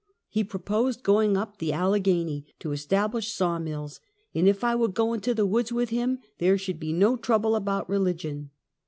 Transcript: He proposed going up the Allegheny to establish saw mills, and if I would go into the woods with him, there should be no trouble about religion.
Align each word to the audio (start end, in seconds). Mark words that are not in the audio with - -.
He 0.29 0.43
proposed 0.43 1.03
going 1.03 1.37
up 1.37 1.59
the 1.59 1.71
Allegheny 1.71 2.47
to 2.57 2.71
establish 2.71 3.31
saw 3.33 3.59
mills, 3.59 3.99
and 4.33 4.47
if 4.49 4.63
I 4.63 4.73
would 4.73 4.95
go 4.95 5.13
into 5.13 5.35
the 5.35 5.45
woods 5.45 5.71
with 5.71 5.89
him, 5.89 6.17
there 6.39 6.57
should 6.57 6.79
be 6.79 6.91
no 6.91 7.15
trouble 7.15 7.55
about 7.55 7.87
religion. 7.87 8.49